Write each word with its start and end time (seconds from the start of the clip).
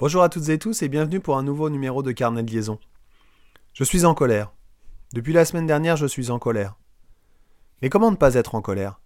Bonjour 0.00 0.22
à 0.22 0.28
toutes 0.28 0.48
et 0.48 0.60
tous 0.60 0.82
et 0.82 0.88
bienvenue 0.88 1.18
pour 1.18 1.38
un 1.38 1.42
nouveau 1.42 1.70
numéro 1.70 2.04
de 2.04 2.12
Carnet 2.12 2.44
de 2.44 2.52
liaison. 2.52 2.78
Je 3.72 3.82
suis 3.82 4.04
en 4.04 4.14
colère. 4.14 4.52
Depuis 5.12 5.32
la 5.32 5.44
semaine 5.44 5.66
dernière, 5.66 5.96
je 5.96 6.06
suis 6.06 6.30
en 6.30 6.38
colère. 6.38 6.76
Mais 7.82 7.88
comment 7.88 8.12
ne 8.12 8.16
pas 8.16 8.34
être 8.34 8.54
en 8.54 8.62
colère? 8.62 9.00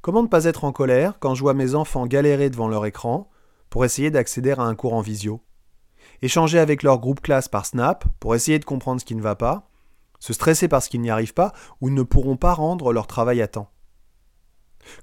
Comment 0.00 0.24
ne 0.24 0.26
pas 0.26 0.46
être 0.46 0.64
en 0.64 0.72
colère 0.72 1.20
quand 1.20 1.36
je 1.36 1.42
vois 1.42 1.54
mes 1.54 1.76
enfants 1.76 2.08
galérer 2.08 2.50
devant 2.50 2.66
leur 2.66 2.86
écran 2.86 3.30
pour 3.70 3.84
essayer 3.84 4.10
d'accéder 4.10 4.50
à 4.50 4.62
un 4.62 4.74
cours 4.74 4.94
en 4.94 5.00
visio? 5.00 5.40
Échanger 6.22 6.58
avec 6.58 6.82
leur 6.82 6.98
groupe 6.98 7.20
classe 7.20 7.46
par 7.46 7.64
Snap 7.64 8.04
pour 8.18 8.34
essayer 8.34 8.58
de 8.58 8.64
comprendre 8.64 9.00
ce 9.00 9.04
qui 9.04 9.14
ne 9.14 9.22
va 9.22 9.36
pas 9.36 9.70
Se 10.18 10.32
stresser 10.32 10.66
parce 10.66 10.88
qu'ils 10.88 11.02
n'y 11.02 11.10
arrivent 11.10 11.34
pas 11.34 11.52
ou 11.80 11.88
ne 11.88 12.02
pourront 12.02 12.36
pas 12.36 12.52
rendre 12.52 12.92
leur 12.92 13.06
travail 13.06 13.40
à 13.42 13.46
temps 13.46 13.70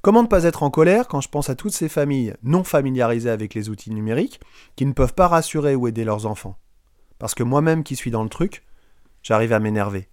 Comment 0.01 0.23
ne 0.23 0.27
pas 0.27 0.43
être 0.43 0.63
en 0.63 0.69
colère 0.69 1.07
quand 1.07 1.21
je 1.21 1.29
pense 1.29 1.49
à 1.49 1.55
toutes 1.55 1.73
ces 1.73 1.89
familles 1.89 2.33
non 2.43 2.63
familiarisées 2.63 3.29
avec 3.29 3.53
les 3.53 3.69
outils 3.69 3.91
numériques 3.91 4.39
qui 4.75 4.85
ne 4.85 4.93
peuvent 4.93 5.13
pas 5.13 5.27
rassurer 5.27 5.75
ou 5.75 5.87
aider 5.87 6.03
leurs 6.03 6.25
enfants? 6.25 6.57
Parce 7.17 7.35
que 7.35 7.43
moi-même 7.43 7.83
qui 7.83 7.95
suis 7.95 8.11
dans 8.11 8.23
le 8.23 8.29
truc, 8.29 8.63
j'arrive 9.21 9.53
à 9.53 9.59
m'énerver. 9.59 10.09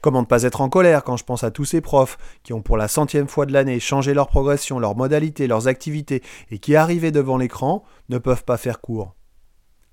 Comment 0.00 0.22
ne 0.22 0.26
pas 0.26 0.42
être 0.42 0.60
en 0.60 0.68
colère 0.68 1.04
quand 1.04 1.16
je 1.16 1.24
pense 1.24 1.44
à 1.44 1.52
tous 1.52 1.64
ces 1.64 1.80
profs 1.80 2.18
qui 2.42 2.52
ont 2.52 2.60
pour 2.60 2.76
la 2.76 2.88
centième 2.88 3.28
fois 3.28 3.46
de 3.46 3.52
l'année 3.52 3.78
changé 3.78 4.14
leur 4.14 4.26
progression, 4.26 4.80
leurs 4.80 4.96
modalités, 4.96 5.46
leurs 5.46 5.68
activités 5.68 6.22
et 6.50 6.58
qui, 6.58 6.74
arrivés 6.74 7.12
devant 7.12 7.38
l'écran, 7.38 7.84
ne 8.08 8.18
peuvent 8.18 8.44
pas 8.44 8.56
faire 8.56 8.80
cours? 8.80 9.14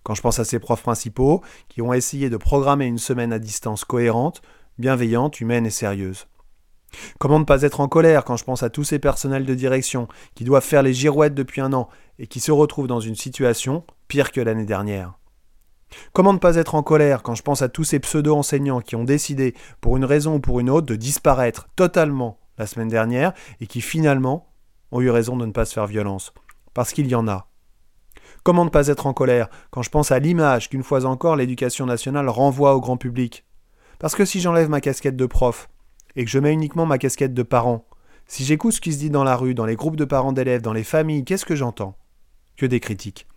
Quand 0.04 0.16
je 0.16 0.22
pense 0.22 0.40
à 0.40 0.46
ces 0.46 0.58
profs 0.58 0.82
principaux 0.82 1.44
qui 1.68 1.84
ont 1.84 1.94
essayé 1.94 2.32
de 2.32 2.38
programmer 2.38 2.86
une 2.86 2.98
semaine 2.98 3.32
à 3.32 3.38
distance 3.38 3.86
cohérente, 3.86 4.42
bienveillante, 4.80 5.42
humaine 5.42 5.68
et 5.68 5.72
sérieuse 5.72 6.26
Comment 7.20 7.40
ne 7.40 7.46
pas 7.46 7.62
être 7.62 7.82
en 7.82 7.88
colère 7.88 8.24
quand 8.24 8.38
je 8.38 8.44
pense 8.44 8.64
à 8.64 8.70
tous 8.70 8.84
ces 8.84 9.00
personnels 9.00 9.46
de 9.46 9.56
direction 9.56 10.08
qui 10.36 10.44
doivent 10.44 10.64
faire 10.64 10.84
les 10.84 10.94
girouettes 10.94 11.36
depuis 11.36 11.62
un 11.62 11.74
an 11.74 11.90
et 12.18 12.28
qui 12.28 12.40
se 12.40 12.52
retrouvent 12.52 12.88
dans 12.88 13.00
une 13.00 13.16
situation 13.16 13.84
pire 14.08 14.32
que 14.32 14.42
l'année 14.42 14.66
dernière? 14.66 15.14
Comment 16.14 16.34
ne 16.34 16.38
pas 16.38 16.56
être 16.56 16.76
en 16.76 16.84
colère 16.84 17.24
quand 17.24 17.36
je 17.36 17.44
pense 17.44 17.62
à 17.62 17.70
tous 17.70 17.84
ces 17.84 18.00
pseudo-enseignants 18.00 18.82
qui 18.82 18.96
ont 18.96 19.04
décidé, 19.04 19.56
pour 19.82 19.98
une 19.98 20.06
raison 20.06 20.36
ou 20.36 20.40
pour 20.40 20.60
une 20.60 20.70
autre, 20.70 20.88
de 20.88 20.96
disparaître 20.96 21.68
totalement 21.76 22.40
la 22.58 22.68
semaine 22.68 22.90
dernière 22.90 23.34
et 23.60 23.68
qui 23.68 23.82
finalement 23.82 24.48
ont 24.92 25.02
eu 25.02 25.10
raison 25.10 25.38
de 25.38 25.46
ne 25.46 25.52
pas 25.52 25.66
se 25.66 25.74
faire 25.74 25.88
violence? 25.88 26.34
Parce 26.74 26.94
qu'il 26.94 27.08
y 27.08 27.16
en 27.16 27.28
a. 27.28 27.48
Comment 28.44 28.66
ne 28.66 28.70
pas 28.70 28.88
être 28.88 29.08
en 29.08 29.14
colère 29.14 29.50
quand 29.72 29.82
je 29.82 29.90
pense 29.90 30.12
à 30.12 30.20
l'image 30.20 30.70
qu'une 30.70 30.84
fois 30.84 31.06
encore 31.06 31.36
l'éducation 31.36 31.86
nationale 31.86 32.30
renvoie 32.30 32.76
au 32.76 32.82
grand 32.82 32.98
public? 32.98 33.46
Parce 34.00 34.16
que 34.16 34.26
si 34.26 34.40
j'enlève 34.40 34.70
ma 34.70 34.82
casquette 34.82 35.18
de 35.18 35.26
prof, 35.26 35.70
et 36.16 36.26
que 36.26 36.32
je 36.32 36.40
mets 36.40 36.54
uniquement 36.54 36.86
ma 36.86 36.98
casquette 36.98 37.34
de 37.34 37.44
parent, 37.44 37.86
si 38.32 38.46
j'écoute 38.46 38.74
ce 38.74 38.82
qui 38.82 38.94
se 38.94 39.00
dit 39.00 39.10
dans 39.10 39.24
la 39.24 39.36
rue, 39.36 39.56
dans 39.56 39.66
les 39.66 39.76
groupes 39.76 39.96
de 39.96 40.06
parents 40.06 40.32
d'élèves, 40.32 40.62
dans 40.62 40.72
les 40.72 40.84
familles, 40.84 41.26
qu'est-ce 41.26 41.46
que 41.46 41.56
j'entends? 41.56 41.98
Que 42.58 42.68
des 42.68 42.80
critiques. 42.80 43.28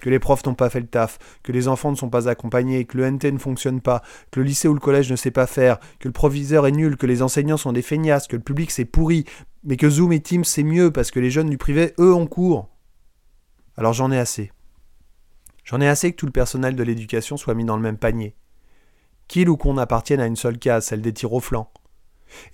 Que 0.00 0.10
les 0.10 0.20
profs 0.20 0.46
n'ont 0.46 0.54
pas 0.54 0.70
fait 0.70 0.78
le 0.78 0.86
taf, 0.86 1.18
que 1.42 1.50
les 1.50 1.66
enfants 1.66 1.90
ne 1.90 1.96
sont 1.96 2.08
pas 2.08 2.28
accompagnés, 2.28 2.84
que 2.84 2.96
le 2.96 3.10
NT 3.10 3.32
ne 3.32 3.38
fonctionne 3.38 3.80
pas, 3.80 4.00
que 4.30 4.38
le 4.38 4.46
lycée 4.46 4.68
ou 4.68 4.74
le 4.74 4.80
collège 4.80 5.10
ne 5.10 5.16
sait 5.16 5.32
pas 5.32 5.48
faire, 5.48 5.80
que 5.98 6.06
le 6.06 6.12
proviseur 6.12 6.68
est 6.68 6.72
nul, 6.72 6.96
que 6.96 7.06
les 7.06 7.20
enseignants 7.20 7.56
sont 7.56 7.72
des 7.72 7.82
feignasses, 7.82 8.28
que 8.28 8.36
le 8.36 8.42
public 8.42 8.70
c'est 8.70 8.84
pourri, 8.84 9.24
mais 9.64 9.76
que 9.76 9.90
Zoom 9.90 10.12
et 10.12 10.20
Teams 10.20 10.44
c'est 10.44 10.62
mieux 10.62 10.92
parce 10.92 11.10
que 11.10 11.18
les 11.18 11.32
jeunes 11.32 11.50
du 11.50 11.58
privé, 11.58 11.94
eux, 11.98 12.14
ont 12.14 12.28
cours. 12.28 12.68
Alors 13.76 13.92
j'en 13.92 14.12
ai 14.12 14.18
assez. 14.18 14.52
J'en 15.64 15.80
ai 15.80 15.88
assez 15.88 16.12
que 16.12 16.16
tout 16.16 16.26
le 16.26 16.32
personnel 16.32 16.76
de 16.76 16.82
l'éducation 16.84 17.36
soit 17.36 17.54
mis 17.54 17.64
dans 17.64 17.76
le 17.76 17.82
même 17.82 17.98
panier. 17.98 18.36
Qu'il 19.26 19.50
ou 19.50 19.56
qu'on 19.56 19.78
appartienne 19.78 20.20
à 20.20 20.26
une 20.26 20.36
seule 20.36 20.58
case, 20.58 20.86
celle 20.86 21.02
des 21.02 21.12
tirs 21.12 21.32
au. 21.32 21.42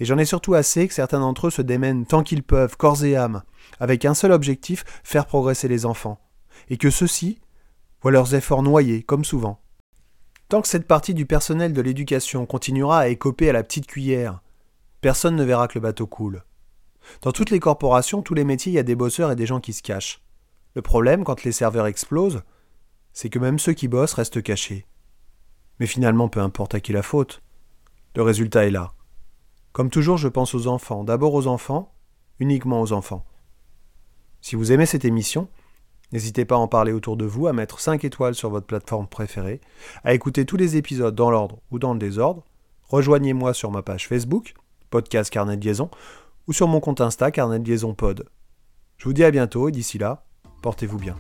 Et 0.01 0.05
j'en 0.05 0.19
ai 0.19 0.25
surtout 0.25 0.55
assez 0.55 0.87
que 0.89 0.95
certains 0.95 1.21
d'entre 1.21 1.49
eux 1.49 1.51
se 1.51 1.63
démènent 1.63 2.07
tant 2.07 2.23
qu'ils 2.23 2.43
peuvent, 2.43 2.77
corps 2.77 3.05
et 3.05 3.17
âme, 3.17 3.43
avec 3.81 4.05
un 4.05 4.15
seul 4.15 4.33
objectif, 4.33 4.85
faire 5.03 5.27
progresser 5.27 5.69
les 5.69 5.87
enfants. 5.87 6.21
Et 6.69 6.77
que 6.77 6.91
ceux-ci 6.91 7.41
voient 8.01 8.13
leurs 8.13 8.35
efforts 8.35 8.63
noyés, 8.63 9.03
comme 9.03 9.25
souvent. 9.25 9.61
Tant 10.49 10.61
que 10.63 10.69
cette 10.69 10.87
partie 10.87 11.15
du 11.15 11.27
personnel 11.27 11.73
de 11.73 11.81
l'éducation 11.81 12.47
continuera 12.47 13.01
à 13.01 13.09
écoper 13.09 13.49
à 13.49 13.53
la 13.53 13.63
petite 13.63 13.87
cuillère, 13.87 14.41
personne 15.01 15.37
ne 15.37 15.45
verra 15.45 15.69
que 15.69 15.79
le 15.79 15.83
bateau 15.83 16.07
coule. 16.07 16.45
Dans 17.23 17.33
toutes 17.33 17.51
les 17.51 17.61
corporations, 17.61 18.23
tous 18.23 18.35
les 18.35 18.45
métiers, 18.45 18.73
il 18.73 18.77
y 18.77 18.79
a 18.79 18.85
des 18.85 18.95
bosseurs 18.95 19.31
et 19.31 19.37
des 19.37 19.47
gens 19.47 19.61
qui 19.61 19.73
se 19.73 19.83
cachent. 19.83 20.23
Le 20.75 20.83
problème, 20.83 21.25
quand 21.25 21.45
les 21.45 21.53
serveurs 21.53 21.87
explosent, 21.87 22.43
c'est 23.13 23.29
que 23.29 23.39
même 23.39 23.59
ceux 23.59 23.75
qui 23.75 23.89
bossent 23.89 24.15
restent 24.15 24.43
cachés. 24.43 24.87
Mais 25.79 25.87
finalement, 25.87 26.29
peu 26.29 26.41
importe 26.41 26.75
à 26.75 26.81
qui 26.81 26.93
la 26.93 27.03
faute. 27.03 27.43
Le 28.17 28.23
résultat 28.23 28.67
est 28.67 28.71
là. 28.71 28.94
Comme 29.75 29.91
toujours, 29.91 30.19
je 30.19 30.29
pense 30.29 30.55
aux 30.55 30.69
enfants, 30.69 31.03
d'abord 31.03 31.35
aux 31.35 31.49
enfants, 31.49 31.93
uniquement 32.39 32.81
aux 32.81 32.93
enfants. 32.93 33.25
Si 34.41 34.55
vous 34.55 34.71
aimez 34.71 34.87
cette 34.87 35.05
émission, 35.05 35.49
n'hésitez 36.13 36.45
pas 36.45 36.55
à 36.55 36.59
en 36.59 36.69
parler 36.69 36.93
autour 36.93 37.17
de 37.17 37.25
vous, 37.25 37.49
à 37.49 37.53
mettre 37.53 37.81
5 37.81 38.05
étoiles 38.05 38.37
sur 38.37 38.51
votre 38.51 38.69
plateforme 38.69 39.09
préférée, 39.09 39.61
à 40.05 40.15
écouter 40.15 40.45
tous 40.45 40.57
les 40.57 40.77
épisodes 40.77 41.17
dans 41.17 41.29
l'ordre 41.29 41.59
ou 41.73 41.81
dans 41.81 41.93
le 41.93 41.99
désordre. 41.99 42.45
Rejoignez-moi 42.85 43.53
sur 43.53 43.73
ma 43.73 43.83
page 43.83 44.07
Facebook, 44.07 44.55
podcast 44.91 45.29
Carnet 45.29 45.57
de 45.57 45.65
Liaison, 45.65 45.91
ou 46.47 46.53
sur 46.53 46.69
mon 46.69 46.79
compte 46.79 47.01
Insta 47.01 47.33
Carnet 47.33 47.59
de 47.59 47.69
Liaison 47.69 47.95
Pod. 47.95 48.29
Je 48.97 49.07
vous 49.07 49.13
dis 49.13 49.25
à 49.25 49.33
bientôt 49.33 49.69
et 49.69 49.73
d'ici 49.73 49.99
là, 49.99 50.25
portez-vous 50.63 50.99
bien. 50.99 51.17